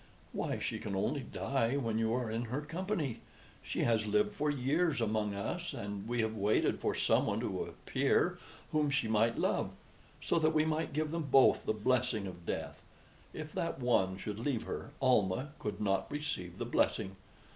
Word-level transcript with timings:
"Why, 0.33 0.57
she 0.57 0.79
can 0.79 0.95
only 0.95 1.19
die 1.21 1.77
when 1.77 1.99
you 1.99 2.11
are 2.15 2.27
in 2.31 2.45
her 2.45 2.61
company. 2.61 3.19
She 3.61 3.81
has 3.83 4.07
lived 4.07 4.33
for 4.33 4.49
years 4.49 4.99
among 4.99 5.35
us, 5.35 5.73
and 5.75 6.07
we 6.07 6.21
have 6.21 6.35
waited 6.35 6.79
for 6.79 6.95
someone 6.95 7.39
to 7.41 7.65
appear 7.65 8.39
whom 8.71 8.89
she 8.89 9.07
might 9.07 9.37
love, 9.37 9.69
so 10.19 10.39
that 10.39 10.55
we 10.55 10.65
might 10.65 10.93
give 10.93 11.11
them 11.11 11.27
both 11.29 11.65
the 11.65 11.73
blessing 11.73 12.25
of 12.25 12.47
death. 12.47 12.81
If 13.31 13.53
that 13.53 13.79
one 13.79 14.17
should 14.17 14.39
leave 14.39 14.63
her, 14.63 14.89
Almah 15.03 15.51
could 15.59 15.79
not 15.79 16.09
receive 16.11 16.57
the 16.57 16.65
blessing. 16.65 17.15